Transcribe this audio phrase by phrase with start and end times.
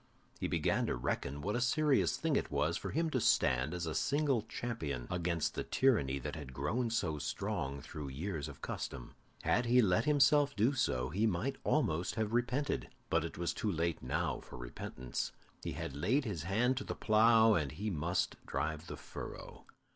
[0.39, 3.85] He began to reckon what a serious thing it was for him to stand as
[3.85, 9.13] a single champion against the tyranny that had grown so strong through years of custom.
[9.43, 13.71] Had he let himself do so, he might almost have repented, but it was too
[13.71, 15.33] late now for repentance.
[15.63, 19.65] He had laid his hand to the plough, and he must drive the furrow.